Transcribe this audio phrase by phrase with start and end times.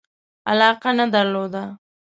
[0.51, 1.63] علاقه نه درلوده.